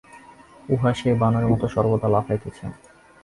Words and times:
উহা 0.69 0.91
সেই 0.93 1.15
বানরের 1.21 1.49
মত 1.51 1.61
সর্বদা 1.73 2.07
লাফাইতেছে। 2.09 2.65